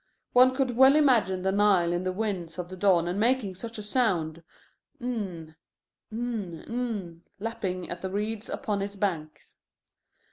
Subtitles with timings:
[0.33, 3.83] One could well imagine the Nile in the winds of the dawn making such a
[3.83, 4.41] sound:
[4.99, 5.53] "NN,
[6.11, 9.57] N, N," lapping at the reeds upon its banks.